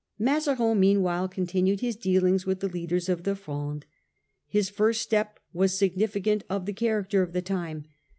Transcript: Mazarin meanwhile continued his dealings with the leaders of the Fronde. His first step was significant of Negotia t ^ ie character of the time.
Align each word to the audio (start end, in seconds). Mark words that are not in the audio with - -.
Mazarin 0.17 0.79
meanwhile 0.79 1.27
continued 1.29 1.81
his 1.81 1.95
dealings 1.95 2.43
with 2.43 2.59
the 2.59 2.67
leaders 2.67 3.07
of 3.07 3.21
the 3.23 3.35
Fronde. 3.35 3.85
His 4.47 4.67
first 4.67 5.01
step 5.03 5.39
was 5.53 5.77
significant 5.77 6.43
of 6.49 6.63
Negotia 6.63 6.65
t 6.65 6.71
^ 6.71 6.71
ie 6.71 6.73
character 6.73 7.21
of 7.21 7.33
the 7.33 7.41
time. 7.43 7.85